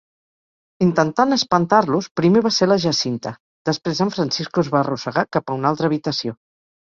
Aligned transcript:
Intentant 0.85 1.35
espantar-los, 1.35 2.07
primer 2.21 2.41
va 2.47 2.51
ser 2.55 2.69
la 2.71 2.77
Jacinta, 2.85 3.33
després 3.71 4.01
en 4.07 4.13
Francisco 4.15 4.63
es 4.67 4.73
va 4.77 4.81
arrossegar 4.83 5.27
cap 5.37 5.53
a 5.53 5.59
una 5.61 5.73
altra 5.73 5.91
habitació. 5.93 6.35